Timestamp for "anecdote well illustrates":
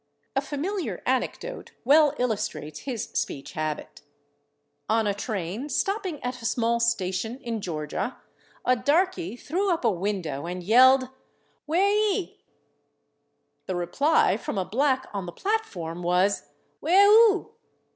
1.05-2.79